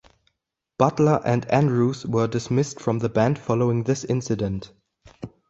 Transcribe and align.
Butler 0.79 1.21
and 1.23 1.45
Andrews 1.51 2.07
were 2.07 2.25
dismissed 2.27 2.79
from 2.79 2.97
the 2.97 3.07
band 3.09 3.37
following 3.37 3.83
this 3.83 4.03
incident. 4.03 4.71